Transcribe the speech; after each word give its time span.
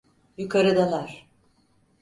Yukarıdalar. 0.37 1.27